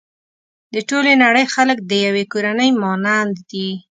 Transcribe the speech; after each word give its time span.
د 0.73 0.75
ټولې 0.89 1.13
نړۍ 1.23 1.45
خلک 1.53 1.77
د 1.83 1.91
يوې 2.05 2.23
کورنۍ 2.31 2.69
مانند 2.81 3.35
دي. 3.51 3.69